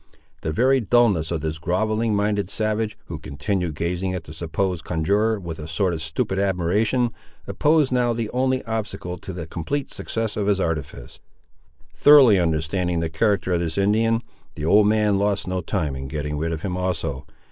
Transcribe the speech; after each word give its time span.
The 0.41 0.51
very 0.51 0.79
dulness 0.79 1.29
of 1.29 1.41
this 1.41 1.59
grovelling 1.59 2.15
minded 2.15 2.49
savage, 2.49 2.97
who 3.05 3.19
continued 3.19 3.75
gazing 3.75 4.15
at 4.15 4.23
the 4.23 4.33
supposed 4.33 4.83
conjuror 4.83 5.39
with 5.39 5.59
a 5.59 5.67
sort 5.67 5.93
of 5.93 6.01
stupid 6.01 6.39
admiration, 6.39 7.11
opposed 7.45 7.91
now 7.91 8.11
the 8.11 8.27
only 8.31 8.65
obstacle 8.65 9.19
to 9.19 9.31
the 9.31 9.45
complete 9.45 9.91
success 9.93 10.35
of 10.35 10.47
his 10.47 10.59
artifice. 10.59 11.19
Thoroughly 11.93 12.39
understanding 12.39 12.99
the 12.99 13.09
character 13.11 13.53
of 13.53 13.59
this 13.59 13.77
Indian, 13.77 14.21
the 14.55 14.65
old 14.65 14.87
man 14.87 15.19
lost 15.19 15.47
no 15.47 15.61
time 15.61 15.95
in 15.95 16.07
getting 16.07 16.35
rid 16.35 16.51
of 16.51 16.63
him 16.63 16.75
also. 16.75 17.27